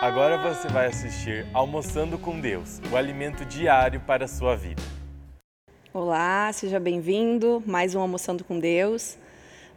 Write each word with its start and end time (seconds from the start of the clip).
Agora 0.00 0.38
você 0.38 0.66
vai 0.66 0.86
assistir 0.86 1.46
Almoçando 1.52 2.16
com 2.16 2.40
Deus, 2.40 2.80
o 2.90 2.96
alimento 2.96 3.44
diário 3.44 4.00
para 4.00 4.24
a 4.24 4.28
sua 4.28 4.56
vida. 4.56 4.80
Olá, 5.92 6.50
seja 6.54 6.80
bem-vindo. 6.80 7.62
Mais 7.66 7.94
um 7.94 8.00
Almoçando 8.00 8.42
com 8.42 8.58
Deus. 8.58 9.18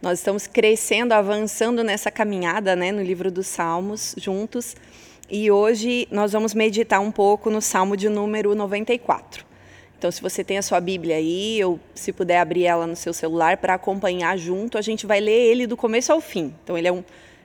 Nós 0.00 0.20
estamos 0.20 0.46
crescendo, 0.46 1.12
avançando 1.12 1.84
nessa 1.84 2.10
caminhada, 2.10 2.74
né, 2.74 2.90
no 2.90 3.02
livro 3.02 3.30
dos 3.30 3.46
Salmos, 3.46 4.14
juntos. 4.16 4.74
E 5.28 5.50
hoje 5.50 6.08
nós 6.10 6.32
vamos 6.32 6.54
meditar 6.54 7.02
um 7.02 7.10
pouco 7.10 7.50
no 7.50 7.60
Salmo 7.60 7.94
de 7.94 8.08
número 8.08 8.54
94. 8.54 9.44
Então, 9.98 10.10
se 10.10 10.22
você 10.22 10.42
tem 10.42 10.56
a 10.56 10.62
sua 10.62 10.80
Bíblia 10.80 11.16
aí, 11.16 11.62
ou 11.62 11.78
se 11.94 12.14
puder 12.14 12.38
abrir 12.38 12.64
ela 12.64 12.86
no 12.86 12.96
seu 12.96 13.12
celular 13.12 13.58
para 13.58 13.74
acompanhar 13.74 14.38
junto, 14.38 14.78
a 14.78 14.82
gente 14.82 15.04
vai 15.04 15.20
ler 15.20 15.50
ele 15.50 15.66
do 15.66 15.76
começo 15.76 16.10
ao 16.14 16.20
fim. 16.22 16.54
Então, 16.64 16.78
ele 16.78 16.88
é 16.88 16.92
um 16.92 17.04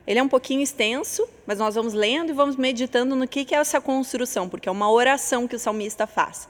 ele 0.09 0.17
é 0.17 0.23
um 0.23 0.27
pouquinho 0.27 0.63
extenso, 0.63 1.23
mas 1.45 1.59
nós 1.59 1.75
vamos 1.75 1.93
lendo 1.93 2.31
e 2.31 2.33
vamos 2.33 2.55
meditando 2.55 3.15
no 3.15 3.27
que, 3.27 3.45
que 3.45 3.53
é 3.53 3.59
essa 3.59 3.79
construção, 3.79 4.49
porque 4.49 4.67
é 4.67 4.71
uma 4.71 4.89
oração 4.91 5.47
que 5.47 5.55
o 5.55 5.59
salmista 5.59 6.07
faz. 6.07 6.49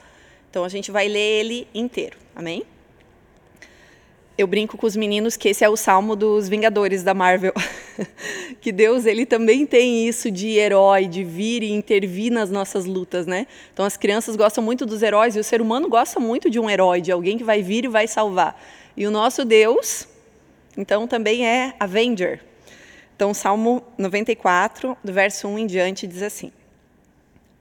Então 0.50 0.64
a 0.64 0.70
gente 0.70 0.92
vai 0.92 1.10
ler 1.10 1.42
ele 1.42 1.68
inteiro. 1.76 2.18
Amém? 2.34 2.64
Eu 4.38 4.48
brinco 4.48 4.78
com 4.78 4.88
os 4.88 4.96
meninos 4.96 5.36
que 5.36 5.50
esse 5.50 5.66
é 5.66 5.68
o 5.68 5.76
salmo 5.76 6.16
dos 6.16 6.48
Vingadores 6.48 7.04
da 7.04 7.14
Marvel. 7.14 7.52
que 8.62 8.72
Deus, 8.72 9.06
ele 9.06 9.26
também 9.26 9.66
tem 9.66 10.08
isso 10.08 10.32
de 10.32 10.52
herói, 10.52 11.06
de 11.06 11.26
vir 11.26 11.62
e 11.62 11.70
intervir 11.70 12.32
nas 12.32 12.50
nossas 12.50 12.86
lutas, 12.86 13.28
né? 13.28 13.46
Então 13.74 13.86
as 13.86 13.98
crianças 13.98 14.38
gostam 14.38 14.64
muito 14.64 14.86
dos 14.86 15.04
heróis 15.04 15.36
e 15.36 15.40
o 15.40 15.44
ser 15.44 15.62
humano 15.62 15.90
gosta 15.90 16.18
muito 16.18 16.50
de 16.50 16.62
um 16.62 16.70
herói, 16.70 17.02
de 17.02 17.12
alguém 17.12 17.38
que 17.38 17.44
vai 17.44 17.62
vir 17.62 17.84
e 17.84 17.90
vai 17.90 18.08
salvar. 18.08 18.58
E 18.96 19.06
o 19.06 19.12
nosso 19.12 19.44
Deus, 19.44 20.08
então 20.78 21.06
também 21.06 21.46
é 21.46 21.74
Avenger, 21.78 22.48
então, 23.20 23.34
Salmo 23.34 23.84
94, 23.98 24.96
do 25.04 25.12
verso 25.12 25.46
1 25.46 25.60
em 25.60 25.68
diante, 25.68 26.08
diz 26.08 26.24
assim: 26.24 26.54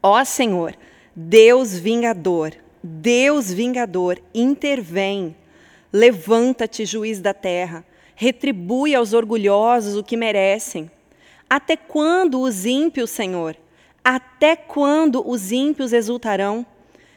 Ó 0.01 0.23
Senhor, 0.23 0.73
Deus 1.17 1.77
vingador, 1.77 2.55
Deus 2.81 3.53
vingador, 3.53 4.23
intervém. 4.33 5.35
Levanta-te, 5.93 6.87
juiz 6.87 7.21
da 7.21 7.35
terra, 7.35 7.85
retribui 8.15 8.95
aos 8.95 9.13
orgulhosos 9.13 9.97
o 9.97 10.05
que 10.05 10.17
merecem. 10.17 10.89
Até 11.51 11.77
quando 11.77 12.41
os 12.41 12.65
ímpios, 12.65 13.11
Senhor? 13.11 13.57
Até 14.05 14.55
quando 14.55 15.29
os 15.29 15.51
ímpios 15.51 15.93
exultarão? 15.93 16.65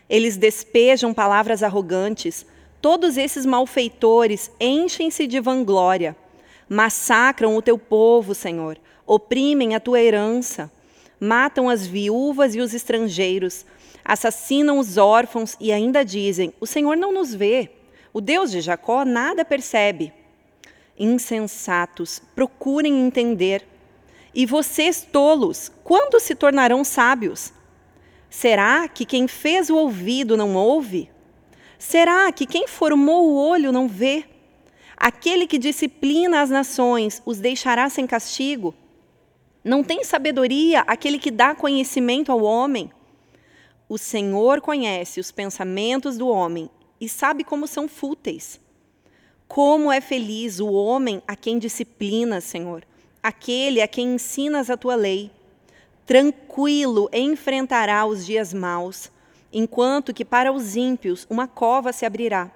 Eles 0.10 0.36
despejam 0.36 1.14
palavras 1.14 1.62
arrogantes. 1.62 2.44
Todos 2.82 3.18
esses 3.18 3.46
malfeitores 3.46 4.50
enchem-se 4.60 5.28
de 5.28 5.40
vanglória. 5.40 6.16
Massacram 6.74 7.58
o 7.58 7.62
teu 7.62 7.78
povo, 7.78 8.34
Senhor, 8.34 8.80
oprimem 9.06 9.76
a 9.76 9.80
tua 9.82 10.00
herança, 10.00 10.72
matam 11.20 11.68
as 11.68 11.86
viúvas 11.86 12.56
e 12.56 12.62
os 12.62 12.74
estrangeiros, 12.74 13.66
assassinam 14.06 14.80
os 14.80 14.96
órfãos 14.96 15.58
e 15.60 15.70
ainda 15.74 16.06
dizem: 16.06 16.54
O 16.62 16.66
Senhor 16.66 16.96
não 16.96 17.12
nos 17.12 17.36
vê. 17.36 17.72
O 18.14 18.22
Deus 18.22 18.52
de 18.52 18.62
Jacó 18.62 19.04
nada 19.04 19.44
percebe. 19.44 20.14
Insensatos, 20.98 22.22
procurem 22.34 23.06
entender. 23.06 23.68
E 24.34 24.46
vocês, 24.46 25.06
tolos, 25.12 25.70
quando 25.84 26.22
se 26.22 26.36
tornarão 26.36 26.86
sábios? 26.86 27.52
Será 28.30 28.88
que 28.88 29.04
quem 29.04 29.28
fez 29.28 29.70
o 29.70 29.76
ouvido 29.76 30.38
não 30.38 30.56
ouve? 30.56 31.10
Será 31.78 32.32
que 32.32 32.46
quem 32.46 32.66
formou 32.66 33.28
o 33.28 33.36
olho 33.36 33.74
não 33.74 33.90
vê? 33.90 34.24
Aquele 35.04 35.48
que 35.48 35.58
disciplina 35.58 36.44
as 36.44 36.52
nações 36.52 37.24
os 37.26 37.40
deixará 37.40 37.90
sem 37.90 38.06
castigo? 38.06 38.72
Não 39.64 39.84
tem 39.84 40.04
sabedoria 40.04 40.82
aquele 40.82 41.18
que 41.18 41.32
dá 41.32 41.56
conhecimento 41.56 42.32
ao 42.32 42.44
homem? 42.44 42.92
O 43.90 43.98
Senhor 43.98 44.62
conhece 44.62 45.20
os 45.20 45.32
pensamentos 45.32 46.20
do 46.20 46.28
homem 46.28 46.70
e 47.00 47.10
sabe 47.10 47.44
como 47.44 47.66
são 47.66 47.88
fúteis. 47.88 48.60
Como 49.48 49.92
é 49.92 50.00
feliz 50.00 50.60
o 50.60 50.72
homem 50.72 51.20
a 51.28 51.36
quem 51.36 51.58
disciplinas, 51.58 52.44
Senhor, 52.44 52.84
aquele 53.24 53.82
a 53.82 53.88
quem 53.88 54.14
ensinas 54.14 54.70
a 54.70 54.78
tua 54.78 54.94
lei. 54.94 55.32
Tranquilo 56.06 57.10
enfrentará 57.12 58.06
os 58.06 58.24
dias 58.24 58.54
maus, 58.54 59.10
enquanto 59.52 60.14
que 60.14 60.24
para 60.24 60.52
os 60.52 60.76
ímpios 60.76 61.26
uma 61.28 61.48
cova 61.48 61.92
se 61.92 62.06
abrirá. 62.06 62.52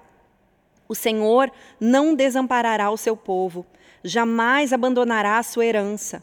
O 0.88 0.94
Senhor 0.94 1.50
não 1.80 2.14
desamparará 2.14 2.90
o 2.90 2.96
seu 2.96 3.16
povo, 3.16 3.66
jamais 4.02 4.72
abandonará 4.72 5.38
a 5.38 5.42
sua 5.42 5.64
herança. 5.66 6.22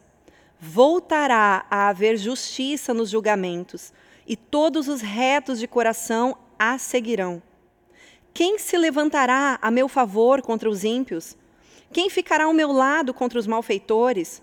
Voltará 0.60 1.66
a 1.70 1.90
haver 1.90 2.18
justiça 2.18 2.94
nos 2.94 3.10
julgamentos, 3.10 3.92
e 4.26 4.38
todos 4.38 4.88
os 4.88 5.02
retos 5.02 5.60
de 5.60 5.68
coração 5.68 6.38
a 6.58 6.78
seguirão. 6.78 7.42
Quem 8.34 8.58
se 8.58 8.78
levantará 8.78 9.60
a 9.62 9.70
meu 9.70 9.88
favor 9.88 10.42
contra 10.42 10.70
os 10.70 10.84
ímpios? 10.84 11.38
Quem 11.92 12.10
ficará 12.10 12.46
ao 12.46 12.54
meu 12.54 12.72
lado 12.72 13.14
contra 13.14 13.38
os 13.38 13.46
malfeitores? 13.46 14.42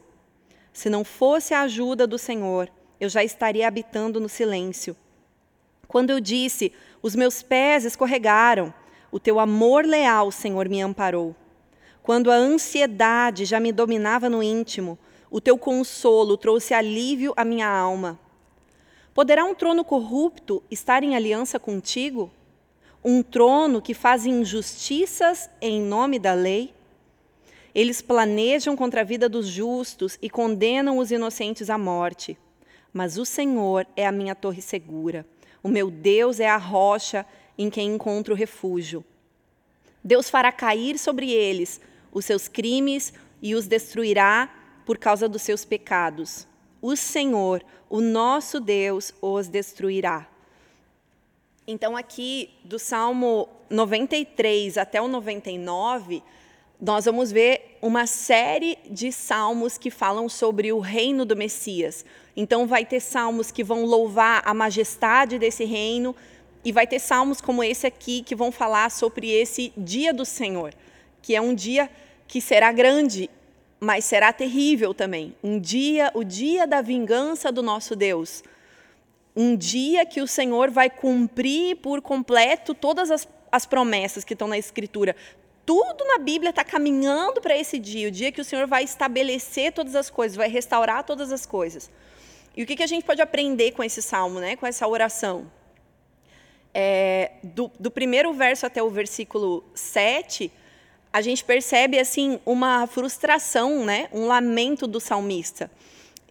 Se 0.72 0.88
não 0.88 1.02
fosse 1.02 1.54
a 1.54 1.62
ajuda 1.62 2.06
do 2.06 2.18
Senhor, 2.18 2.70
eu 3.00 3.08
já 3.08 3.24
estaria 3.24 3.66
habitando 3.66 4.20
no 4.20 4.28
silêncio. 4.28 4.94
Quando 5.88 6.10
eu 6.10 6.20
disse, 6.20 6.72
os 7.02 7.16
meus 7.16 7.42
pés 7.42 7.84
escorregaram, 7.84 8.72
o 9.10 9.18
teu 9.18 9.40
amor 9.40 9.84
leal, 9.84 10.30
Senhor, 10.30 10.68
me 10.68 10.80
amparou. 10.80 11.34
Quando 12.02 12.30
a 12.30 12.34
ansiedade 12.34 13.44
já 13.44 13.60
me 13.60 13.72
dominava 13.72 14.28
no 14.28 14.42
íntimo, 14.42 14.98
o 15.30 15.40
teu 15.40 15.56
consolo 15.58 16.36
trouxe 16.36 16.74
alívio 16.74 17.32
à 17.36 17.44
minha 17.44 17.68
alma. 17.68 18.18
Poderá 19.14 19.44
um 19.44 19.54
trono 19.54 19.84
corrupto 19.84 20.62
estar 20.70 21.02
em 21.02 21.14
aliança 21.14 21.58
contigo? 21.58 22.30
Um 23.04 23.22
trono 23.22 23.82
que 23.82 23.94
faz 23.94 24.26
injustiças 24.26 25.50
em 25.60 25.80
nome 25.80 26.18
da 26.18 26.32
lei? 26.32 26.72
Eles 27.74 28.02
planejam 28.02 28.76
contra 28.76 29.02
a 29.02 29.04
vida 29.04 29.28
dos 29.28 29.46
justos 29.46 30.18
e 30.20 30.28
condenam 30.28 30.98
os 30.98 31.10
inocentes 31.10 31.70
à 31.70 31.78
morte. 31.78 32.36
Mas 32.92 33.18
o 33.18 33.24
Senhor 33.24 33.86
é 33.96 34.06
a 34.06 34.12
minha 34.12 34.34
torre 34.34 34.60
segura. 34.60 35.24
O 35.62 35.68
meu 35.68 35.90
Deus 35.90 36.40
é 36.40 36.48
a 36.48 36.56
rocha 36.56 37.24
em 37.60 37.68
quem 37.68 37.94
encontro 37.94 38.34
refúgio. 38.34 39.04
Deus 40.02 40.30
fará 40.30 40.50
cair 40.50 40.98
sobre 40.98 41.30
eles 41.30 41.78
os 42.10 42.24
seus 42.24 42.48
crimes 42.48 43.12
e 43.42 43.54
os 43.54 43.66
destruirá 43.66 44.48
por 44.86 44.96
causa 44.96 45.28
dos 45.28 45.42
seus 45.42 45.62
pecados. 45.62 46.48
O 46.80 46.96
Senhor, 46.96 47.62
o 47.90 48.00
nosso 48.00 48.60
Deus, 48.60 49.12
os 49.20 49.46
destruirá. 49.46 50.26
Então, 51.66 51.98
aqui 51.98 52.48
do 52.64 52.78
Salmo 52.78 53.46
93 53.68 54.78
até 54.78 55.00
o 55.02 55.06
99, 55.06 56.22
nós 56.80 57.04
vamos 57.04 57.30
ver 57.30 57.76
uma 57.82 58.06
série 58.06 58.78
de 58.90 59.12
salmos 59.12 59.76
que 59.76 59.90
falam 59.90 60.30
sobre 60.30 60.72
o 60.72 60.78
reino 60.78 61.26
do 61.26 61.36
Messias. 61.36 62.06
Então, 62.34 62.66
vai 62.66 62.86
ter 62.86 63.00
salmos 63.00 63.50
que 63.50 63.62
vão 63.62 63.84
louvar 63.84 64.42
a 64.46 64.54
majestade 64.54 65.38
desse 65.38 65.66
reino, 65.66 66.16
e 66.64 66.72
vai 66.72 66.86
ter 66.86 66.98
salmos 66.98 67.40
como 67.40 67.64
esse 67.64 67.86
aqui 67.86 68.22
que 68.22 68.34
vão 68.34 68.52
falar 68.52 68.90
sobre 68.90 69.30
esse 69.30 69.72
dia 69.76 70.12
do 70.12 70.24
Senhor, 70.24 70.74
que 71.22 71.34
é 71.34 71.40
um 71.40 71.54
dia 71.54 71.90
que 72.28 72.40
será 72.40 72.70
grande, 72.70 73.30
mas 73.78 74.04
será 74.04 74.32
terrível 74.32 74.92
também. 74.92 75.34
Um 75.42 75.58
dia, 75.58 76.10
o 76.14 76.22
dia 76.22 76.66
da 76.66 76.82
vingança 76.82 77.50
do 77.50 77.62
nosso 77.62 77.96
Deus. 77.96 78.44
Um 79.34 79.56
dia 79.56 80.04
que 80.04 80.20
o 80.20 80.26
Senhor 80.26 80.70
vai 80.70 80.90
cumprir 80.90 81.76
por 81.76 82.02
completo 82.02 82.74
todas 82.74 83.10
as, 83.10 83.26
as 83.50 83.64
promessas 83.64 84.22
que 84.22 84.34
estão 84.34 84.46
na 84.46 84.58
Escritura. 84.58 85.16
Tudo 85.64 86.04
na 86.04 86.18
Bíblia 86.18 86.50
está 86.50 86.64
caminhando 86.64 87.40
para 87.40 87.56
esse 87.56 87.78
dia, 87.78 88.08
o 88.08 88.10
dia 88.10 88.32
que 88.32 88.40
o 88.40 88.44
Senhor 88.44 88.66
vai 88.66 88.84
estabelecer 88.84 89.72
todas 89.72 89.94
as 89.94 90.10
coisas, 90.10 90.36
vai 90.36 90.48
restaurar 90.48 91.04
todas 91.04 91.32
as 91.32 91.46
coisas. 91.46 91.90
E 92.56 92.62
o 92.62 92.66
que, 92.66 92.76
que 92.76 92.82
a 92.82 92.86
gente 92.86 93.04
pode 93.04 93.22
aprender 93.22 93.72
com 93.72 93.82
esse 93.82 94.02
salmo, 94.02 94.40
né? 94.40 94.56
com 94.56 94.66
essa 94.66 94.86
oração? 94.86 95.46
É, 96.74 97.32
do, 97.42 97.70
do, 97.78 97.90
primeiro 97.90 98.32
verso 98.32 98.66
até 98.66 98.82
o 98.82 98.90
versículo 98.90 99.64
7, 99.74 100.50
a 101.12 101.20
gente 101.20 101.44
percebe 101.44 101.98
assim 101.98 102.38
uma 102.46 102.86
frustração, 102.86 103.84
né? 103.84 104.08
um 104.12 104.26
lamento 104.26 104.86
do 104.86 105.00
salmista. 105.00 105.70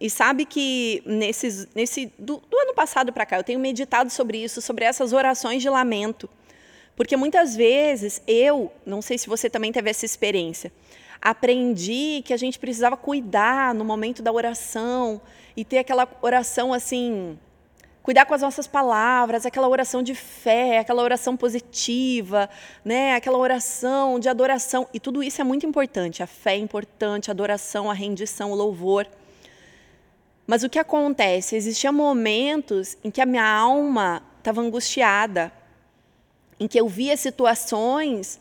E 0.00 0.08
sabe 0.08 0.46
que 0.46 1.02
nesses, 1.04 1.68
nesse, 1.74 2.10
do, 2.18 2.38
do 2.38 2.58
ano 2.58 2.74
passado 2.74 3.12
para 3.12 3.26
cá, 3.26 3.38
eu 3.38 3.44
tenho 3.44 3.60
meditado 3.60 4.10
sobre 4.10 4.42
isso, 4.42 4.62
sobre 4.62 4.86
essas 4.86 5.12
orações 5.12 5.60
de 5.60 5.68
lamento. 5.68 6.28
Porque 6.96 7.16
muitas 7.16 7.54
vezes 7.54 8.22
eu, 8.26 8.72
não 8.86 9.02
sei 9.02 9.18
se 9.18 9.28
você 9.28 9.50
também 9.50 9.70
teve 9.70 9.90
essa 9.90 10.06
experiência, 10.06 10.72
aprendi 11.20 12.22
que 12.24 12.32
a 12.32 12.36
gente 12.36 12.58
precisava 12.58 12.96
cuidar 12.96 13.74
no 13.74 13.84
momento 13.84 14.22
da 14.22 14.32
oração 14.32 15.20
e 15.54 15.64
ter 15.64 15.78
aquela 15.78 16.08
oração 16.22 16.72
assim, 16.72 17.38
cuidar 18.02 18.24
com 18.24 18.34
as 18.34 18.42
nossas 18.42 18.66
palavras, 18.66 19.44
aquela 19.44 19.68
oração 19.68 20.02
de 20.02 20.14
fé, 20.14 20.78
aquela 20.78 21.02
oração 21.02 21.36
positiva, 21.36 22.48
né? 22.84 23.14
aquela 23.14 23.38
oração 23.38 24.18
de 24.18 24.28
adoração. 24.28 24.88
E 24.92 24.98
tudo 24.98 25.22
isso 25.22 25.40
é 25.40 25.44
muito 25.44 25.66
importante. 25.66 26.22
A 26.22 26.26
fé 26.26 26.54
é 26.54 26.58
importante, 26.58 27.30
a 27.30 27.32
adoração, 27.32 27.90
a 27.90 27.94
rendição, 27.94 28.52
o 28.52 28.54
louvor. 28.54 29.06
Mas 30.46 30.64
o 30.64 30.68
que 30.68 30.78
acontece? 30.78 31.54
Existiam 31.54 31.92
momentos 31.92 32.96
em 33.04 33.10
que 33.10 33.20
a 33.20 33.26
minha 33.26 33.46
alma 33.46 34.22
estava 34.38 34.60
angustiada, 34.60 35.52
em 36.58 36.66
que 36.66 36.80
eu 36.80 36.88
via 36.88 37.16
situações 37.16 38.40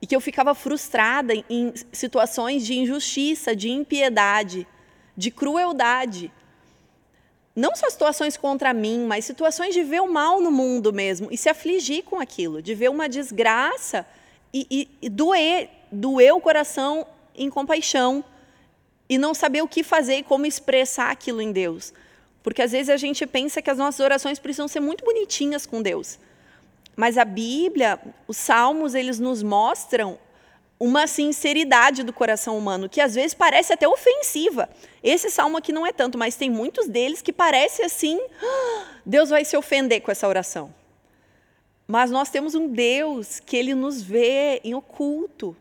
e 0.00 0.06
que 0.06 0.14
eu 0.14 0.20
ficava 0.20 0.54
frustrada 0.54 1.32
em 1.48 1.72
situações 1.92 2.66
de 2.66 2.78
injustiça, 2.78 3.54
de 3.54 3.70
impiedade, 3.70 4.66
de 5.16 5.30
crueldade. 5.30 6.30
Não 7.58 7.74
só 7.74 7.90
situações 7.90 8.36
contra 8.36 8.72
mim, 8.72 9.04
mas 9.04 9.24
situações 9.24 9.74
de 9.74 9.82
ver 9.82 10.00
o 10.00 10.08
mal 10.08 10.40
no 10.40 10.48
mundo 10.48 10.92
mesmo 10.92 11.26
e 11.28 11.36
se 11.36 11.48
afligir 11.48 12.04
com 12.04 12.20
aquilo, 12.20 12.62
de 12.62 12.72
ver 12.72 12.88
uma 12.88 13.08
desgraça 13.08 14.06
e, 14.54 14.64
e, 14.70 14.88
e 15.02 15.08
doer, 15.08 15.68
doer 15.90 16.32
o 16.32 16.40
coração 16.40 17.04
em 17.34 17.50
compaixão 17.50 18.24
e 19.08 19.18
não 19.18 19.34
saber 19.34 19.60
o 19.60 19.66
que 19.66 19.82
fazer 19.82 20.18
e 20.18 20.22
como 20.22 20.46
expressar 20.46 21.10
aquilo 21.10 21.42
em 21.42 21.50
Deus. 21.50 21.92
Porque 22.44 22.62
às 22.62 22.70
vezes 22.70 22.90
a 22.90 22.96
gente 22.96 23.26
pensa 23.26 23.60
que 23.60 23.70
as 23.70 23.78
nossas 23.78 23.98
orações 23.98 24.38
precisam 24.38 24.68
ser 24.68 24.78
muito 24.78 25.04
bonitinhas 25.04 25.66
com 25.66 25.82
Deus. 25.82 26.16
Mas 26.94 27.18
a 27.18 27.24
Bíblia, 27.24 27.98
os 28.28 28.36
salmos, 28.36 28.94
eles 28.94 29.18
nos 29.18 29.42
mostram 29.42 30.16
uma 30.80 31.06
sinceridade 31.06 32.02
do 32.02 32.12
coração 32.12 32.56
humano, 32.56 32.88
que 32.88 33.00
às 33.00 33.14
vezes 33.14 33.34
parece 33.34 33.72
até 33.72 33.88
ofensiva. 33.88 34.68
Esse 35.02 35.30
salmo 35.30 35.56
aqui 35.56 35.72
não 35.72 35.86
é 35.86 35.92
tanto, 35.92 36.16
mas 36.16 36.36
tem 36.36 36.48
muitos 36.48 36.86
deles 36.86 37.20
que 37.20 37.32
parece 37.32 37.82
assim, 37.82 38.20
ah, 38.42 38.84
Deus 39.04 39.30
vai 39.30 39.44
se 39.44 39.56
ofender 39.56 40.00
com 40.00 40.10
essa 40.10 40.28
oração. 40.28 40.72
Mas 41.86 42.10
nós 42.10 42.28
temos 42.28 42.54
um 42.54 42.68
Deus 42.68 43.40
que 43.40 43.56
ele 43.56 43.74
nos 43.74 44.02
vê 44.02 44.60
em 44.62 44.74
oculto. 44.74 45.56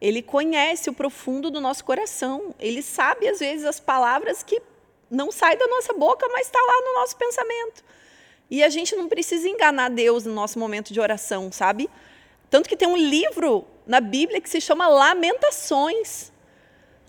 Ele 0.00 0.22
conhece 0.22 0.88
o 0.88 0.92
profundo 0.92 1.50
do 1.50 1.60
nosso 1.60 1.84
coração. 1.84 2.54
Ele 2.60 2.80
sabe, 2.80 3.28
às 3.28 3.40
vezes, 3.40 3.66
as 3.66 3.80
palavras 3.80 4.42
que 4.42 4.62
não 5.10 5.32
saem 5.32 5.58
da 5.58 5.66
nossa 5.66 5.92
boca, 5.92 6.28
mas 6.28 6.46
está 6.46 6.60
lá 6.60 6.80
no 6.86 7.00
nosso 7.00 7.16
pensamento. 7.16 7.84
E 8.48 8.62
a 8.62 8.68
gente 8.68 8.94
não 8.94 9.08
precisa 9.08 9.48
enganar 9.48 9.90
Deus 9.90 10.24
no 10.24 10.32
nosso 10.32 10.58
momento 10.58 10.92
de 10.92 11.00
oração, 11.00 11.50
sabe? 11.50 11.90
Tanto 12.54 12.68
que 12.68 12.76
tem 12.76 12.86
um 12.86 12.96
livro 12.96 13.66
na 13.84 14.00
Bíblia 14.00 14.40
que 14.40 14.48
se 14.48 14.60
chama 14.60 14.86
Lamentações. 14.86 16.30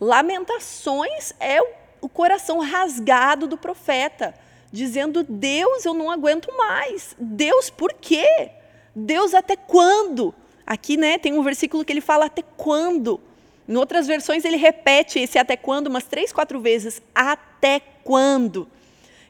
Lamentações 0.01 1.35
é 1.39 1.59
o 2.01 2.09
coração 2.09 2.57
rasgado 2.61 3.45
do 3.45 3.55
profeta, 3.55 4.33
dizendo: 4.71 5.23
Deus, 5.23 5.85
eu 5.85 5.93
não 5.93 6.09
aguento 6.09 6.51
mais. 6.57 7.15
Deus, 7.19 7.69
por 7.69 7.93
quê? 7.93 8.53
Deus, 8.95 9.35
até 9.35 9.55
quando? 9.55 10.33
Aqui, 10.65 10.97
né, 10.97 11.19
tem 11.19 11.37
um 11.37 11.43
versículo 11.43 11.85
que 11.85 11.93
ele 11.93 12.01
fala 12.01 12.25
até 12.25 12.41
quando. 12.41 13.21
Em 13.69 13.75
outras 13.75 14.07
versões 14.07 14.45
ele 14.45 14.57
repete 14.57 15.19
esse 15.19 15.37
até 15.37 15.55
quando 15.55 15.85
umas 15.85 16.05
três, 16.05 16.33
quatro 16.33 16.59
vezes. 16.59 17.03
Até 17.13 17.79
quando? 18.03 18.67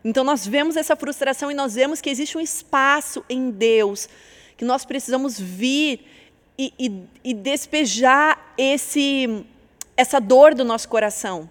Então 0.01 0.23
nós 0.23 0.47
vemos 0.47 0.77
essa 0.77 0.95
frustração 0.95 1.51
e 1.51 1.53
nós 1.53 1.75
vemos 1.75 1.99
que 1.99 2.09
existe 2.09 2.37
um 2.37 2.41
espaço 2.41 3.21
em 3.29 3.51
Deus 3.51 4.07
que 4.57 4.65
nós 4.65 4.85
precisamos 4.85 5.39
vir 5.39 6.05
e, 6.57 6.73
e, 6.79 7.03
e 7.23 7.33
despejar 7.33 8.53
esse, 8.57 9.45
essa 9.97 10.19
dor 10.19 10.53
do 10.53 10.63
nosso 10.63 10.87
coração. 10.87 11.49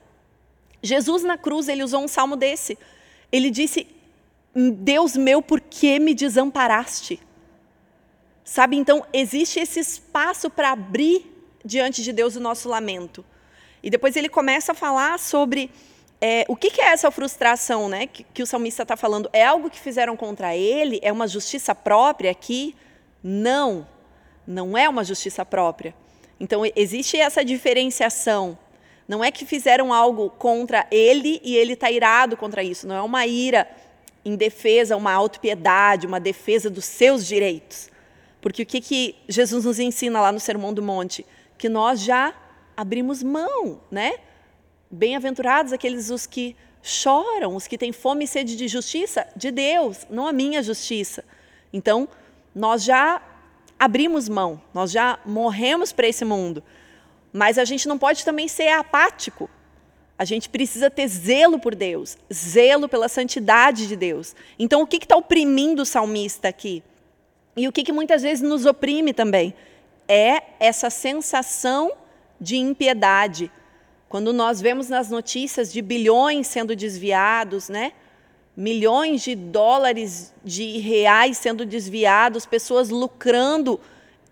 Jesus 0.83 1.23
na 1.23 1.37
cruz 1.39 1.69
ele 1.69 1.83
usou 1.83 2.03
um 2.03 2.09
salmo 2.09 2.37
desse. 2.37 2.79
Ele 3.31 3.51
disse: 3.51 3.87
Deus 4.55 5.17
meu, 5.17 5.43
por 5.43 5.61
que 5.61 5.99
me 5.99 6.15
desamparaste? 6.15 7.21
Sabe, 8.45 8.77
então 8.77 9.05
existe 9.13 9.59
esse 9.59 9.81
espaço 9.81 10.51
para 10.51 10.71
abrir 10.71 11.25
diante 11.65 12.03
de 12.03 12.13
Deus 12.13 12.37
o 12.37 12.41
nosso 12.41 12.69
lamento. 12.69 13.25
E 13.83 13.89
depois 13.89 14.17
ele 14.17 14.29
começa 14.29 14.73
a 14.73 14.75
falar 14.75 15.19
sobre 15.19 15.71
é, 16.21 16.45
o 16.49 16.57
que, 16.57 16.71
que, 16.71 16.81
é 16.81 16.87
essa 16.87 17.11
frustração 17.11 17.89
né, 17.89 18.07
que, 18.07 18.23
que 18.23 18.43
o 18.43 18.47
salmista 18.47 18.83
está 18.83 18.97
falando. 18.97 19.29
É 19.33 19.45
algo 19.45 19.71
que 19.71 19.81
fizeram 19.81 20.17
contra 20.17 20.55
ele? 20.55 21.01
É 21.03 21.11
uma 21.11 21.27
justiça 21.27 21.75
própria 21.75 22.31
aqui? 22.31 22.75
Não, 23.27 23.87
não 24.47 24.77
é 24.77 24.87
uma 24.87 25.03
justiça 25.03 25.47
própria. 25.47 25.95
Então 26.39 26.61
existe 26.77 27.17
essa 27.17 27.43
diferenciação. 27.43 28.59
Não 29.09 29.25
é 29.25 29.31
que 29.31 29.47
fizeram 29.47 29.95
algo 29.95 30.29
contra 30.29 30.87
ele 30.91 31.41
e 31.43 31.57
ele 31.57 31.73
está 31.73 31.91
irado 31.91 32.37
contra 32.37 32.63
isso. 32.63 32.87
Não 32.87 32.95
é 32.95 33.01
uma 33.01 33.27
ira 33.27 33.67
em 34.25 34.37
defesa, 34.37 34.97
uma 34.97 35.13
autopiedade, 35.13 36.07
uma 36.07 36.21
defesa 36.21 36.69
dos 36.69 36.85
seus 36.85 37.27
direitos. 37.27 37.91
Porque 38.43 38.63
o 38.63 38.67
que, 38.67 38.81
que 38.81 39.17
Jesus 39.27 39.65
nos 39.65 39.79
ensina 39.79 40.21
lá 40.21 40.31
no 40.31 40.39
Sermão 40.39 40.75
do 40.75 40.83
Monte? 40.83 41.25
Que 41.57 41.69
nós 41.69 42.01
já 42.01 42.35
abrimos 42.77 43.23
mão, 43.23 43.81
né? 43.91 44.15
Bem-aventurados 44.91 45.73
aqueles 45.73 46.11
os 46.11 46.27
que 46.27 46.55
choram, 46.83 47.57
os 47.57 47.67
que 47.67 47.79
têm 47.79 47.91
fome 47.91 48.25
e 48.25 48.29
sede 48.29 48.55
de 48.55 48.69
justiça, 48.69 49.27
de 49.35 49.51
Deus, 49.51 50.07
não 50.11 50.27
a 50.27 50.33
minha 50.33 50.63
justiça. 50.63 51.25
Então, 51.73 52.07
nós 52.55 52.85
já 52.85 53.21
abrimos 53.79 54.29
mão, 54.29 54.61
nós 54.73 54.91
já 54.91 55.19
morremos 55.25 55.93
para 55.93 56.07
esse 56.07 56.25
mundo. 56.25 56.63
Mas 57.33 57.59
a 57.59 57.65
gente 57.65 57.89
não 57.89 57.99
pode 57.99 58.25
também 58.25 58.47
ser 58.47 58.69
apático. 58.69 59.51
A 60.17 60.25
gente 60.25 60.49
precisa 60.49 60.89
ter 60.89 61.09
zelo 61.09 61.59
por 61.59 61.75
Deus, 61.75 62.17
zelo 62.33 62.89
pela 62.89 63.09
santidade 63.09 63.89
de 63.89 63.97
Deus. 63.97 64.37
Então, 64.57 64.81
o 64.81 64.87
que 64.87 64.97
está 64.97 65.17
oprimindo 65.17 65.83
o 65.83 65.87
salmista 65.87 66.49
aqui? 66.49 66.85
E 67.57 67.67
o 67.67 67.73
que, 67.73 67.83
que 67.83 67.93
muitas 67.93 68.23
vezes 68.23 68.41
nos 68.41 68.65
oprime 68.65 69.13
também? 69.13 69.53
É 70.07 70.43
essa 70.61 70.89
sensação 70.91 71.93
de 72.41 72.57
impiedade. 72.57 73.51
Quando 74.09 74.33
nós 74.33 74.61
vemos 74.61 74.89
nas 74.89 75.11
notícias 75.11 75.73
de 75.73 75.83
bilhões 75.83 76.47
sendo 76.47 76.77
desviados, 76.77 77.69
né? 77.69 77.93
Milhões 78.57 79.23
de 79.23 79.35
dólares, 79.35 80.33
de 80.45 80.79
reais 80.79 81.39
sendo 81.39 81.67
desviados, 81.67 82.47
pessoas 82.47 82.89
lucrando 82.89 83.81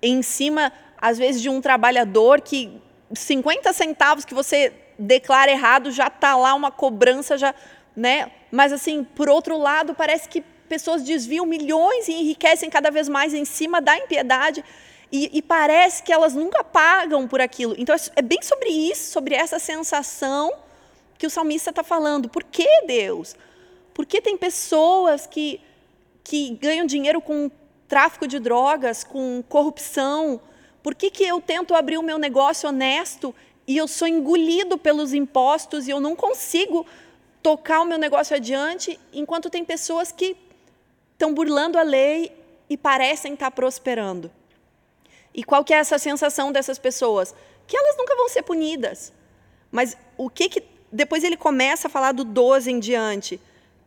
em 0.00 0.22
cima, 0.22 0.72
às 1.00 1.18
vezes, 1.18 1.42
de 1.42 1.48
um 1.48 1.60
trabalhador 1.60 2.40
que 2.40 2.80
50 3.12 3.72
centavos 3.72 4.24
que 4.24 4.34
você 4.34 4.72
declara 4.98 5.50
errado 5.50 5.90
já 5.90 6.06
está 6.06 6.36
lá 6.36 6.54
uma 6.54 6.70
cobrança, 6.70 7.36
já, 7.36 7.54
né? 7.96 8.30
Mas 8.50 8.72
assim, 8.72 9.04
por 9.04 9.28
outro 9.28 9.58
lado, 9.58 9.94
parece 9.94 10.28
que 10.28 10.42
pessoas 10.68 11.02
desviam 11.02 11.44
milhões 11.44 12.08
e 12.08 12.12
enriquecem 12.12 12.70
cada 12.70 12.90
vez 12.90 13.08
mais 13.08 13.34
em 13.34 13.44
cima 13.44 13.80
da 13.80 13.96
impiedade. 13.96 14.64
E, 15.10 15.30
e, 15.34 15.42
parece 15.42 16.02
que 16.02 16.10
elas 16.10 16.32
nunca 16.32 16.64
pagam 16.64 17.28
por 17.28 17.38
aquilo. 17.38 17.74
Então, 17.76 17.94
é 18.16 18.22
bem 18.22 18.40
sobre 18.40 18.70
isso, 18.70 19.12
sobre 19.12 19.34
essa 19.34 19.58
sensação 19.58 20.50
que 21.18 21.26
o 21.26 21.30
salmista 21.30 21.68
está 21.68 21.84
falando. 21.84 22.30
Por 22.30 22.42
que 22.42 22.66
Deus? 22.86 23.36
Porque 23.94 24.20
tem 24.20 24.36
pessoas 24.36 25.26
que, 25.26 25.60
que 26.24 26.50
ganham 26.56 26.86
dinheiro 26.86 27.20
com 27.20 27.50
tráfico 27.88 28.26
de 28.26 28.38
drogas, 28.38 29.04
com 29.04 29.42
corrupção? 29.48 30.40
Por 30.82 30.94
que, 30.94 31.10
que 31.10 31.24
eu 31.24 31.40
tento 31.40 31.74
abrir 31.74 31.98
o 31.98 32.02
meu 32.02 32.18
negócio 32.18 32.68
honesto 32.68 33.34
e 33.66 33.76
eu 33.76 33.86
sou 33.86 34.08
engolido 34.08 34.76
pelos 34.78 35.12
impostos 35.12 35.86
e 35.86 35.90
eu 35.90 36.00
não 36.00 36.16
consigo 36.16 36.86
tocar 37.42 37.80
o 37.80 37.84
meu 37.84 37.98
negócio 37.98 38.36
adiante, 38.36 38.98
enquanto 39.12 39.50
tem 39.50 39.64
pessoas 39.64 40.12
que 40.12 40.36
estão 41.12 41.34
burlando 41.34 41.78
a 41.78 41.82
lei 41.82 42.32
e 42.70 42.76
parecem 42.76 43.34
estar 43.34 43.50
prosperando. 43.50 44.30
E 45.34 45.42
qual 45.42 45.64
que 45.64 45.74
é 45.74 45.78
essa 45.78 45.98
sensação 45.98 46.52
dessas 46.52 46.78
pessoas? 46.78 47.34
Que 47.66 47.76
elas 47.76 47.96
nunca 47.96 48.14
vão 48.16 48.28
ser 48.28 48.42
punidas. 48.42 49.12
Mas 49.70 49.96
o 50.16 50.28
que 50.28 50.48
que 50.48 50.62
depois 50.90 51.24
ele 51.24 51.36
começa 51.36 51.88
a 51.88 51.90
falar 51.90 52.12
do 52.12 52.24
12 52.24 52.70
em 52.70 52.78
diante, 52.78 53.40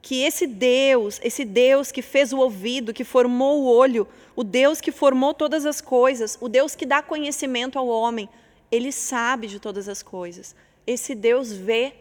que 0.05 0.21
esse 0.21 0.45
Deus, 0.45 1.19
esse 1.23 1.43
Deus 1.43 1.91
que 1.91 2.03
fez 2.03 2.31
o 2.31 2.37
ouvido, 2.37 2.93
que 2.93 3.03
formou 3.03 3.53
o 3.61 3.65
olho, 3.65 4.07
o 4.35 4.43
Deus 4.43 4.79
que 4.79 4.91
formou 4.91 5.33
todas 5.33 5.65
as 5.65 5.81
coisas, 5.81 6.37
o 6.39 6.47
Deus 6.47 6.75
que 6.75 6.85
dá 6.85 7.01
conhecimento 7.01 7.79
ao 7.79 7.87
homem, 7.87 8.29
ele 8.71 8.91
sabe 8.91 9.47
de 9.47 9.59
todas 9.59 9.89
as 9.89 10.03
coisas. 10.03 10.55
Esse 10.85 11.15
Deus 11.15 11.51
vê. 11.51 11.93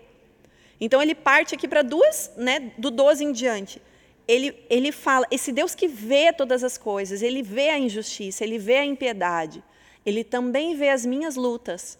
Então 0.78 1.00
ele 1.00 1.14
parte 1.14 1.54
aqui 1.54 1.66
para 1.66 1.80
duas, 1.80 2.30
né, 2.36 2.72
do 2.76 2.90
12 2.90 3.24
em 3.24 3.32
diante 3.32 3.80
ele, 4.26 4.64
ele 4.70 4.90
fala, 4.90 5.26
esse 5.30 5.52
Deus 5.52 5.74
que 5.74 5.86
vê 5.86 6.32
todas 6.32 6.64
as 6.64 6.78
coisas, 6.78 7.22
ele 7.22 7.42
vê 7.42 7.68
a 7.70 7.78
injustiça, 7.78 8.42
ele 8.42 8.58
vê 8.58 8.78
a 8.78 8.84
impiedade, 8.84 9.62
ele 10.04 10.24
também 10.24 10.74
vê 10.74 10.88
as 10.88 11.04
minhas 11.04 11.36
lutas, 11.36 11.98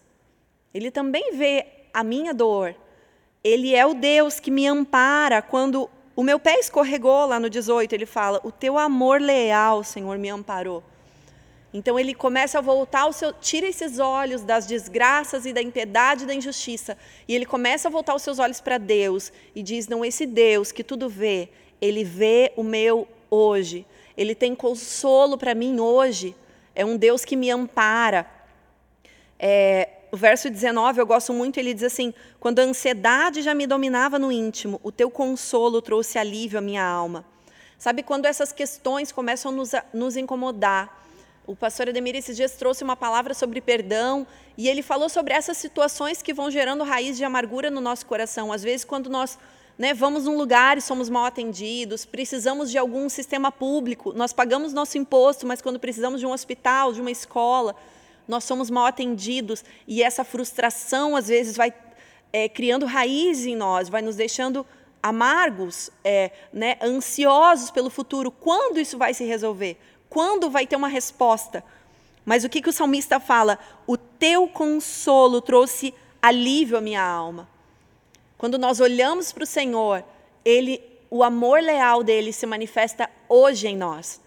ele 0.73 0.90
também 0.90 1.37
vê 1.37 1.66
a 1.92 2.02
minha 2.02 2.34
dor. 2.34 2.75
Ele 3.42 3.75
é 3.75 3.84
o 3.84 3.92
Deus 3.92 4.40
que 4.40 4.50
me 4.50 4.66
ampara 4.66 5.42
quando 5.42 5.88
o 6.16 6.23
meu 6.23 6.38
pé 6.38 6.59
escorregou 6.59 7.26
lá 7.26 7.40
no 7.40 7.50
18, 7.50 7.92
ele 7.92 8.06
fala: 8.06 8.40
"O 8.44 8.52
teu 8.52 8.78
amor 8.78 9.21
leal, 9.21 9.83
Senhor, 9.83 10.18
me 10.18 10.28
amparou". 10.28 10.83
Então 11.73 11.99
ele 11.99 12.14
começa 12.14 12.59
a 12.59 12.61
voltar 12.61 13.06
o 13.06 13.12
seu, 13.12 13.33
tira 13.33 13.66
esses 13.66 13.99
olhos 13.99 14.42
das 14.42 14.64
desgraças 14.64 15.44
e 15.44 15.52
da 15.52 15.61
impiedade 15.61 16.23
e 16.23 16.26
da 16.26 16.35
injustiça, 16.35 16.97
e 17.26 17.35
ele 17.35 17.44
começa 17.44 17.88
a 17.88 17.90
voltar 17.90 18.14
os 18.14 18.23
seus 18.23 18.38
olhos 18.38 18.61
para 18.61 18.78
Deus 18.78 19.33
e 19.54 19.62
diz: 19.62 19.88
"Não 19.88 20.04
esse 20.04 20.25
Deus 20.25 20.71
que 20.71 20.85
tudo 20.85 21.09
vê, 21.09 21.49
ele 21.80 22.04
vê 22.04 22.52
o 22.56 22.62
meu 22.62 23.09
hoje. 23.30 23.85
Ele 24.16 24.35
tem 24.35 24.54
consolo 24.54 25.37
para 25.37 25.54
mim 25.54 25.80
hoje. 25.80 26.37
É 26.75 26.85
um 26.85 26.97
Deus 26.97 27.25
que 27.25 27.37
me 27.37 27.50
ampara. 27.50 28.26
É, 29.38 29.88
o 30.14 30.16
verso 30.16 30.49
19 30.49 31.00
eu 31.00 31.06
gosto 31.06 31.33
muito, 31.33 31.59
ele 31.59 31.75
diz 31.75 31.83
assim: 31.83 32.14
Quando 32.38 32.61
a 32.61 32.62
ansiedade 32.62 33.42
já 33.42 33.52
me 33.52 33.66
dominava 33.66 34.16
no 34.16 34.30
íntimo, 34.30 34.80
o 34.80 34.92
teu 34.92 35.11
consolo 35.11 35.83
trouxe 35.83 36.18
alívio 36.18 36.56
à 36.56 36.62
minha 36.62 36.87
alma. 36.87 37.25
Sabe, 37.76 38.04
quando 38.04 38.25
essas 38.25 38.52
questões 38.52 39.11
começam 39.11 39.50
a 39.50 39.54
nos, 39.54 39.73
nos 39.92 40.16
incomodar, 40.16 41.02
o 41.44 41.56
pastor 41.56 41.88
Ademir 41.88 42.14
esses 42.14 42.37
dias 42.37 42.52
trouxe 42.52 42.85
uma 42.85 42.94
palavra 42.94 43.35
sobre 43.35 43.61
perdão 43.61 44.25
e 44.56 44.68
ele 44.68 44.83
falou 44.83 45.09
sobre 45.09 45.35
essas 45.35 45.56
situações 45.56 46.23
que 46.23 46.33
vão 46.33 46.49
gerando 46.49 46.85
raiz 46.85 47.16
de 47.16 47.25
amargura 47.25 47.68
no 47.68 47.80
nosso 47.80 48.06
coração. 48.06 48.52
Às 48.52 48.62
vezes, 48.62 48.85
quando 48.85 49.11
nós 49.11 49.37
né, 49.76 49.92
vamos 49.92 50.26
num 50.26 50.37
lugar 50.37 50.78
e 50.78 50.80
somos 50.80 51.11
mal 51.11 51.25
atendidos, 51.25 52.04
precisamos 52.04 52.71
de 52.71 52.78
algum 52.78 53.09
sistema 53.09 53.50
público, 53.50 54.12
nós 54.12 54.33
pagamos 54.33 54.73
nosso 54.73 54.97
imposto, 54.97 55.44
mas 55.44 55.61
quando 55.61 55.80
precisamos 55.80 56.21
de 56.21 56.26
um 56.26 56.30
hospital, 56.30 56.92
de 56.92 57.00
uma 57.00 57.11
escola, 57.11 57.75
nós 58.26 58.44
somos 58.44 58.70
mal 58.70 58.86
atendidos 58.86 59.64
e 59.86 60.02
essa 60.02 60.24
frustração 60.24 61.16
às 61.16 61.28
vezes 61.28 61.56
vai 61.56 61.72
é, 62.32 62.48
criando 62.48 62.86
raiz 62.86 63.46
em 63.46 63.54
nós, 63.54 63.88
vai 63.88 64.02
nos 64.02 64.16
deixando 64.16 64.66
amargos, 65.02 65.90
é, 66.02 66.30
né, 66.52 66.76
ansiosos 66.82 67.70
pelo 67.70 67.90
futuro. 67.90 68.30
Quando 68.30 68.80
isso 68.80 68.96
vai 68.96 69.12
se 69.12 69.24
resolver? 69.24 69.78
Quando 70.08 70.50
vai 70.50 70.66
ter 70.66 70.76
uma 70.76 70.88
resposta? 70.88 71.62
Mas 72.24 72.42
o 72.42 72.48
que, 72.48 72.62
que 72.62 72.70
o 72.70 72.72
salmista 72.72 73.20
fala? 73.20 73.58
O 73.86 73.96
teu 73.96 74.48
consolo 74.48 75.42
trouxe 75.42 75.92
alívio 76.22 76.78
à 76.78 76.80
minha 76.80 77.02
alma. 77.02 77.46
Quando 78.38 78.58
nós 78.58 78.80
olhamos 78.80 79.30
para 79.30 79.44
o 79.44 79.46
Senhor, 79.46 80.02
ele, 80.44 80.82
o 81.10 81.22
amor 81.22 81.60
leal 81.60 82.02
dele 82.02 82.32
se 82.32 82.46
manifesta 82.46 83.08
hoje 83.28 83.68
em 83.68 83.76
nós. 83.76 84.20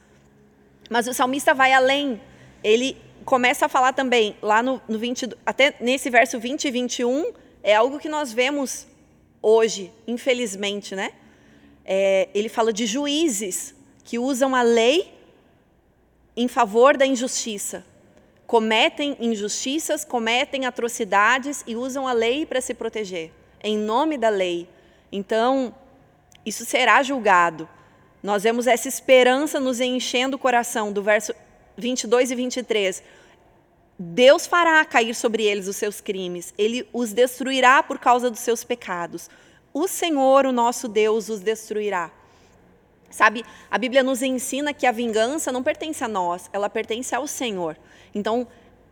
Mas 0.90 1.08
o 1.08 1.14
salmista 1.14 1.54
vai 1.54 1.74
além. 1.74 2.22
Ele 2.64 2.96
começa 3.28 3.66
a 3.66 3.70
falar 3.70 3.92
também, 3.92 4.38
lá 4.42 4.64
no, 4.64 4.82
no 4.88 4.98
20, 4.98 5.36
até 5.46 5.76
nesse 5.82 6.10
verso 6.10 6.40
20 6.40 6.64
e 6.64 6.72
21, 6.72 7.34
é 7.62 7.76
algo 7.76 8.00
que 8.00 8.08
nós 8.08 8.32
vemos 8.32 8.88
hoje, 9.42 9.92
infelizmente, 10.08 10.96
né? 10.96 11.12
É, 11.84 12.30
ele 12.34 12.48
fala 12.48 12.72
de 12.72 12.86
juízes 12.86 13.76
que 14.06 14.18
usam 14.18 14.56
a 14.56 14.62
lei 14.62 15.14
em 16.38 16.48
favor 16.48 16.96
da 16.96 17.06
injustiça. 17.06 17.86
Cometem 18.46 19.18
injustiças, 19.20 20.06
cometem 20.06 20.66
atrocidades 20.66 21.66
e 21.68 21.76
usam 21.76 22.08
a 22.08 22.14
lei 22.14 22.46
para 22.46 22.62
se 22.62 22.74
proteger, 22.74 23.34
em 23.62 23.78
nome 23.78 24.18
da 24.18 24.30
lei. 24.30 24.70
Então, 25.12 25.76
isso 26.46 26.64
será 26.64 27.04
julgado. 27.04 27.68
Nós 28.24 28.44
vemos 28.44 28.68
essa 28.68 28.88
esperança 28.88 29.60
nos 29.60 29.82
enchendo 29.82 30.38
o 30.38 30.40
coração, 30.40 30.94
do 30.94 31.04
verso 31.04 31.34
22 31.78 32.32
e 32.32 32.36
23. 32.36 33.04
Deus 34.00 34.46
fará 34.46 34.84
cair 34.86 35.16
sobre 35.16 35.44
eles 35.44 35.68
os 35.68 35.76
seus 35.76 36.00
crimes, 36.02 36.54
ele 36.58 36.88
os 36.94 37.14
destruirá 37.14 37.82
por 37.82 37.98
causa 37.98 38.30
dos 38.30 38.40
seus 38.40 38.64
pecados. 38.64 39.30
O 39.74 39.88
Senhor, 39.88 40.46
o 40.46 40.52
nosso 40.52 40.88
Deus, 40.88 41.30
os 41.30 41.40
destruirá. 41.40 42.12
Sabe, 43.10 43.46
a 43.72 43.78
Bíblia 43.78 44.04
nos 44.04 44.22
ensina 44.22 44.74
que 44.74 44.86
a 44.86 44.92
vingança 44.92 45.52
não 45.52 45.64
pertence 45.64 46.04
a 46.04 46.08
nós, 46.08 46.50
ela 46.52 46.70
pertence 46.70 47.16
ao 47.16 47.26
Senhor. 47.26 47.78
Então, 48.14 48.48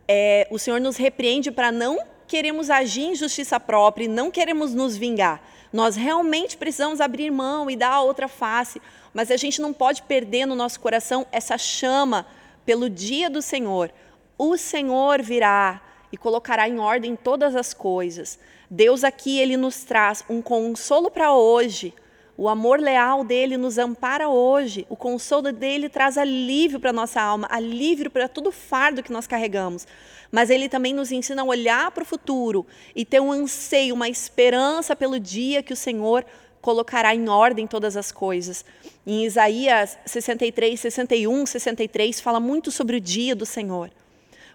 é, 0.08 0.48
o 0.50 0.58
Senhor 0.58 0.80
nos 0.80 0.96
repreende 0.96 1.50
para 1.50 1.70
não 1.70 1.98
queremos 2.26 2.70
agir 2.70 3.02
em 3.02 3.14
justiça 3.14 3.60
própria 3.60 4.04
e 4.04 4.08
não 4.08 4.30
queremos 4.30 4.74
nos 4.74 4.96
vingar. 4.96 5.40
Nós 5.72 5.94
realmente 5.94 6.56
precisamos 6.56 7.00
abrir 7.00 7.30
mão 7.30 7.70
e 7.70 7.76
dar 7.76 7.92
a 7.92 8.00
outra 8.00 8.26
face, 8.26 8.80
mas 9.12 9.30
a 9.30 9.36
gente 9.36 9.60
não 9.60 9.72
pode 9.72 10.02
perder 10.02 10.46
no 10.46 10.54
nosso 10.54 10.80
coração 10.80 11.26
essa 11.30 11.56
chama 11.56 12.26
pelo 12.66 12.90
dia 12.90 13.30
do 13.30 13.40
Senhor. 13.40 13.90
O 14.36 14.58
Senhor 14.58 15.22
virá 15.22 15.80
e 16.12 16.16
colocará 16.16 16.68
em 16.68 16.78
ordem 16.78 17.16
todas 17.16 17.56
as 17.56 17.72
coisas. 17.72 18.38
Deus 18.68 19.04
aqui 19.04 19.38
ele 19.38 19.56
nos 19.56 19.84
traz 19.84 20.24
um 20.28 20.42
consolo 20.42 21.10
para 21.10 21.32
hoje. 21.32 21.94
O 22.36 22.50
amor 22.50 22.78
leal 22.78 23.24
dele 23.24 23.56
nos 23.56 23.78
ampara 23.78 24.28
hoje. 24.28 24.86
O 24.90 24.96
consolo 24.96 25.52
dele 25.52 25.88
traz 25.88 26.18
alívio 26.18 26.78
para 26.78 26.92
nossa 26.92 27.20
alma, 27.20 27.46
alívio 27.50 28.10
para 28.10 28.28
todo 28.28 28.52
fardo 28.52 29.02
que 29.02 29.12
nós 29.12 29.26
carregamos. 29.26 29.86
Mas 30.30 30.50
ele 30.50 30.68
também 30.68 30.92
nos 30.92 31.12
ensina 31.12 31.42
a 31.42 31.44
olhar 31.46 31.90
para 31.92 32.02
o 32.02 32.06
futuro 32.06 32.66
e 32.94 33.04
ter 33.04 33.20
um 33.20 33.32
anseio, 33.32 33.94
uma 33.94 34.08
esperança 34.08 34.94
pelo 34.94 35.18
dia 35.18 35.62
que 35.62 35.72
o 35.72 35.76
Senhor 35.76 36.26
colocará 36.66 37.14
em 37.14 37.28
ordem 37.28 37.64
todas 37.64 37.96
as 37.96 38.10
coisas. 38.10 38.64
Em 39.06 39.24
Isaías 39.24 39.96
63, 40.04 40.80
61, 40.80 41.46
63, 41.46 42.20
fala 42.20 42.40
muito 42.40 42.72
sobre 42.72 42.96
o 42.96 43.00
dia 43.00 43.36
do 43.36 43.46
Senhor. 43.46 43.88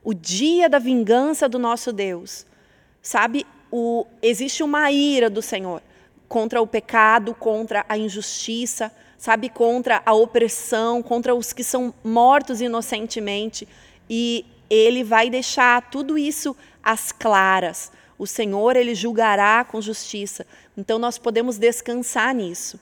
O 0.03 0.13
dia 0.13 0.67
da 0.67 0.77
vingança 0.77 1.47
do 1.47 1.57
nosso 1.57 1.93
Deus. 1.93 2.45
Sabe, 3.01 3.47
o, 3.71 4.05
existe 4.21 4.61
uma 4.61 4.91
ira 4.91 5.29
do 5.29 5.41
Senhor 5.41 5.81
contra 6.27 6.61
o 6.61 6.67
pecado, 6.67 7.33
contra 7.33 7.85
a 7.87 7.97
injustiça, 7.97 8.91
sabe, 9.17 9.47
contra 9.47 10.01
a 10.05 10.13
opressão, 10.13 11.01
contra 11.01 11.33
os 11.33 11.53
que 11.53 11.63
são 11.63 11.93
mortos 12.03 12.59
inocentemente. 12.59 13.65
E 14.09 14.45
ele 14.69 15.01
vai 15.01 15.29
deixar 15.29 15.89
tudo 15.89 16.17
isso 16.17 16.57
às 16.83 17.13
claras. 17.13 17.89
O 18.19 18.27
Senhor, 18.27 18.75
ele 18.75 18.93
julgará 18.93 19.63
com 19.63 19.81
justiça. 19.81 20.45
Então 20.77 20.97
nós 20.97 21.17
podemos 21.17 21.57
descansar 21.57 22.33
nisso. 22.33 22.79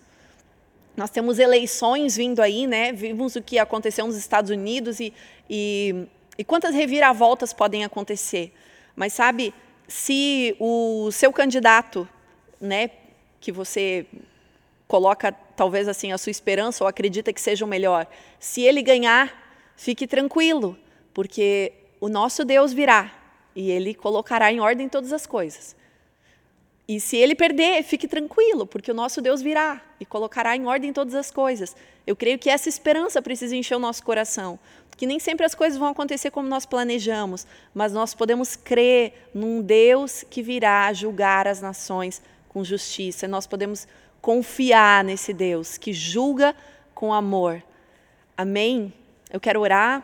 Nós 0.96 1.10
temos 1.10 1.40
eleições 1.40 2.18
vindo 2.18 2.42
aí, 2.42 2.68
né? 2.68 2.92
Vimos 2.92 3.36
o 3.36 3.42
que 3.42 3.58
aconteceu 3.58 4.06
nos 4.06 4.18
Estados 4.18 4.52
Unidos 4.52 5.00
e, 5.00 5.14
e, 5.50 6.06
e 6.38 6.44
quantas 6.44 6.76
reviravoltas 6.76 7.54
podem 7.54 7.86
acontecer. 7.86 8.54
Mas 8.96 9.14
sabe, 9.14 9.54
se 9.88 10.56
o 10.60 11.10
seu 11.12 11.32
candidato, 11.32 12.08
né, 12.60 12.92
que 13.40 13.52
você 13.52 14.06
coloca 14.88 15.32
talvez 15.32 15.88
assim 15.88 16.12
a 16.12 16.18
sua 16.18 16.32
esperança 16.32 16.84
ou 16.84 16.88
acredita 16.88 17.32
que 17.32 17.40
seja 17.40 17.64
o 17.64 17.68
melhor, 17.68 18.08
se 18.40 18.62
ele 18.62 18.82
ganhar, 18.82 19.72
fique 19.76 20.06
tranquilo, 20.06 20.78
porque 21.14 21.72
o 22.02 22.10
nosso 22.10 22.44
Deus 22.44 22.74
virá 22.74 23.12
e 23.56 23.72
ele 23.72 23.94
colocará 23.94 24.52
em 24.52 24.60
ordem 24.60 24.90
todas 24.90 25.14
as 25.14 25.26
coisas. 25.26 25.76
E 26.90 27.00
se 27.00 27.18
ele 27.18 27.36
perder, 27.36 27.84
fique 27.84 28.08
tranquilo, 28.08 28.66
porque 28.66 28.90
o 28.90 28.96
nosso 28.96 29.22
Deus 29.22 29.44
virá 29.44 29.80
e 30.00 30.06
colocará 30.06 30.56
em 30.56 30.66
ordem 30.66 30.92
todas 30.92 31.14
as 31.14 31.30
coisas. 31.30 31.76
Eu 32.08 32.16
creio 32.16 32.40
que 32.40 32.50
essa 32.50 32.68
esperança 32.68 33.22
precisa 33.22 33.56
encher 33.56 33.76
o 33.76 33.80
nosso 33.80 34.04
coração, 34.04 34.58
que 34.98 35.06
nem 35.06 35.20
sempre 35.20 35.46
as 35.46 35.54
coisas 35.54 35.78
vão 35.78 35.90
acontecer 35.90 36.32
como 36.32 36.50
nós 36.50 36.66
planejamos, 36.66 37.46
mas 37.76 37.94
nós 37.94 38.16
podemos 38.16 38.56
crer 38.56 39.30
num 39.36 39.62
Deus 39.62 40.26
que 40.28 40.42
virá 40.42 40.92
julgar 40.92 41.48
as 41.48 41.62
nações 41.62 42.24
com 42.48 42.64
justiça. 42.64 43.28
Nós 43.28 43.46
podemos 43.46 43.88
confiar 44.20 45.04
nesse 45.04 45.32
Deus 45.32 45.78
que 45.78 45.94
julga 45.94 46.56
com 46.96 47.14
amor. 47.14 47.62
Amém? 48.36 48.92
Eu 49.32 49.40
quero 49.40 49.60
orar 49.62 50.04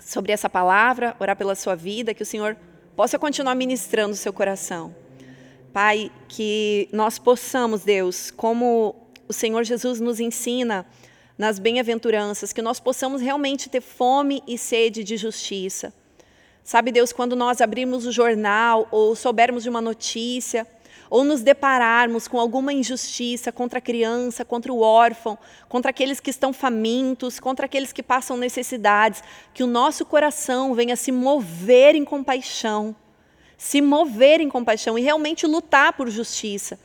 sobre 0.00 0.32
essa 0.32 0.50
palavra, 0.50 1.14
orar 1.20 1.36
pela 1.36 1.54
sua 1.54 1.76
vida, 1.76 2.12
que 2.12 2.24
o 2.24 2.26
Senhor 2.26 2.56
possa 2.96 3.16
continuar 3.16 3.54
ministrando 3.54 4.12
o 4.12 4.16
seu 4.16 4.32
coração. 4.32 5.03
Pai, 5.74 6.08
que 6.28 6.88
nós 6.92 7.18
possamos, 7.18 7.82
Deus, 7.82 8.30
como 8.30 8.94
o 9.28 9.32
Senhor 9.32 9.64
Jesus 9.64 9.98
nos 9.98 10.20
ensina 10.20 10.86
nas 11.36 11.58
bem-aventuranças, 11.58 12.52
que 12.52 12.62
nós 12.62 12.78
possamos 12.78 13.20
realmente 13.20 13.68
ter 13.68 13.80
fome 13.80 14.40
e 14.46 14.56
sede 14.56 15.02
de 15.02 15.16
justiça. 15.16 15.92
Sabe, 16.62 16.92
Deus, 16.92 17.12
quando 17.12 17.34
nós 17.34 17.60
abrirmos 17.60 18.06
o 18.06 18.12
jornal 18.12 18.86
ou 18.92 19.16
soubermos 19.16 19.64
de 19.64 19.68
uma 19.68 19.80
notícia, 19.80 20.64
ou 21.10 21.24
nos 21.24 21.42
depararmos 21.42 22.28
com 22.28 22.38
alguma 22.38 22.72
injustiça 22.72 23.50
contra 23.50 23.80
a 23.80 23.82
criança, 23.82 24.44
contra 24.44 24.72
o 24.72 24.80
órfão, 24.80 25.36
contra 25.68 25.90
aqueles 25.90 26.20
que 26.20 26.30
estão 26.30 26.52
famintos, 26.52 27.40
contra 27.40 27.66
aqueles 27.66 27.92
que 27.92 28.00
passam 28.00 28.36
necessidades, 28.36 29.24
que 29.52 29.64
o 29.64 29.66
nosso 29.66 30.06
coração 30.06 30.72
venha 30.72 30.94
se 30.94 31.10
mover 31.10 31.96
em 31.96 32.04
compaixão, 32.04 32.94
se 33.56 33.80
mover 33.80 34.40
em 34.40 34.48
compaixão 34.48 34.98
e 34.98 35.02
realmente 35.02 35.46
lutar 35.46 35.92
por 35.94 36.08
justiça, 36.10 36.78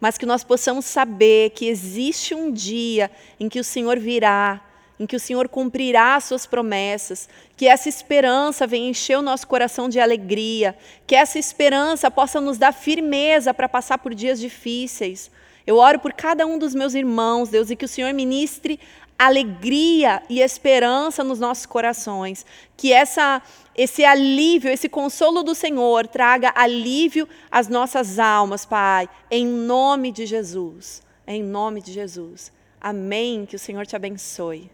mas 0.00 0.18
que 0.18 0.26
nós 0.26 0.44
possamos 0.44 0.84
saber 0.84 1.50
que 1.50 1.66
existe 1.66 2.34
um 2.34 2.52
dia 2.52 3.10
em 3.40 3.48
que 3.48 3.60
o 3.60 3.64
Senhor 3.64 3.98
virá 3.98 4.62
em 4.98 5.06
que 5.06 5.16
o 5.16 5.20
Senhor 5.20 5.48
cumprirá 5.48 6.16
as 6.16 6.24
suas 6.24 6.46
promessas, 6.46 7.28
que 7.56 7.68
essa 7.68 7.88
esperança 7.88 8.66
venha 8.66 8.88
encher 8.88 9.18
o 9.18 9.22
nosso 9.22 9.46
coração 9.46 9.88
de 9.88 10.00
alegria, 10.00 10.76
que 11.06 11.14
essa 11.14 11.38
esperança 11.38 12.10
possa 12.10 12.40
nos 12.40 12.56
dar 12.56 12.72
firmeza 12.72 13.52
para 13.52 13.68
passar 13.68 13.98
por 13.98 14.14
dias 14.14 14.40
difíceis. 14.40 15.30
Eu 15.66 15.76
oro 15.76 15.98
por 15.98 16.12
cada 16.12 16.46
um 16.46 16.58
dos 16.58 16.74
meus 16.74 16.94
irmãos, 16.94 17.48
Deus, 17.48 17.70
e 17.70 17.76
que 17.76 17.84
o 17.84 17.88
Senhor 17.88 18.12
ministre 18.14 18.80
alegria 19.18 20.22
e 20.28 20.40
esperança 20.40 21.24
nos 21.24 21.38
nossos 21.38 21.66
corações, 21.66 22.44
que 22.76 22.92
essa 22.92 23.42
esse 23.74 24.06
alívio, 24.06 24.70
esse 24.70 24.88
consolo 24.88 25.42
do 25.42 25.54
Senhor 25.54 26.06
traga 26.06 26.50
alívio 26.54 27.28
às 27.50 27.68
nossas 27.68 28.18
almas, 28.18 28.64
Pai, 28.64 29.06
em 29.30 29.46
nome 29.46 30.10
de 30.10 30.24
Jesus. 30.24 31.02
Em 31.26 31.42
nome 31.42 31.82
de 31.82 31.92
Jesus. 31.92 32.50
Amém. 32.80 33.44
Que 33.44 33.56
o 33.56 33.58
Senhor 33.58 33.84
te 33.86 33.94
abençoe. 33.94 34.70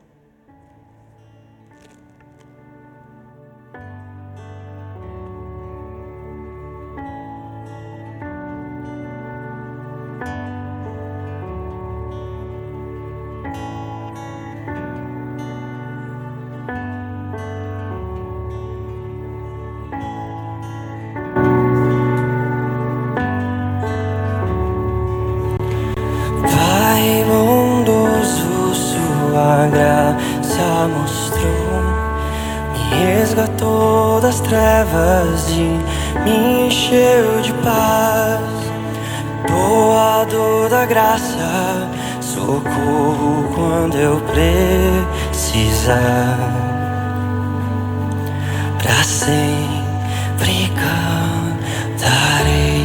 Me 36.24 36.66
encheu 36.66 37.40
de 37.42 37.52
paz. 37.54 38.40
Doador 39.48 40.68
da 40.68 40.84
graça, 40.86 41.88
socorro 42.20 43.52
quando 43.54 43.96
eu 43.96 44.20
precisar. 45.30 45.92
Pra 48.78 49.02
sempre 49.02 50.70
cantarei. 51.94 52.81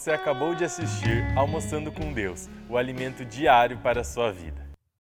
Você 0.00 0.12
acabou 0.12 0.54
de 0.54 0.64
assistir 0.64 1.22
Almoçando 1.36 1.92
com 1.92 2.10
Deus, 2.10 2.48
o 2.70 2.78
alimento 2.78 3.22
diário 3.22 3.76
para 3.82 4.00
a 4.00 4.04
sua 4.04 4.32
vida. 4.32 4.69